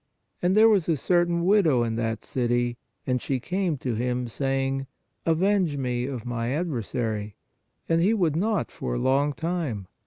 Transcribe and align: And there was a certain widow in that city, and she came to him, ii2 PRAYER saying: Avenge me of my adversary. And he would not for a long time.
And 0.41 0.55
there 0.57 0.67
was 0.67 0.89
a 0.89 0.97
certain 0.97 1.45
widow 1.45 1.83
in 1.83 1.95
that 1.97 2.23
city, 2.23 2.79
and 3.05 3.21
she 3.21 3.39
came 3.39 3.77
to 3.77 3.93
him, 3.93 4.21
ii2 4.21 4.23
PRAYER 4.23 4.29
saying: 4.29 4.87
Avenge 5.27 5.77
me 5.77 6.07
of 6.07 6.25
my 6.25 6.49
adversary. 6.49 7.35
And 7.87 8.01
he 8.01 8.15
would 8.15 8.35
not 8.35 8.71
for 8.71 8.95
a 8.95 8.97
long 8.97 9.31
time. 9.31 9.85